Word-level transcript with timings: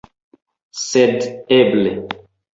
Sed 0.85 1.27
eble... 1.59 1.93